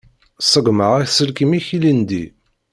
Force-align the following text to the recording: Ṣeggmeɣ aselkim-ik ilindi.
Ṣeggmeɣ 0.51 0.91
aselkim-ik 1.03 1.67
ilindi. 1.75 2.23